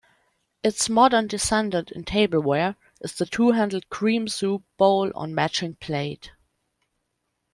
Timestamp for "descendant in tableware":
1.27-2.75